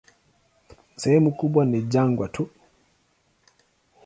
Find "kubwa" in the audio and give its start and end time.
1.31-1.65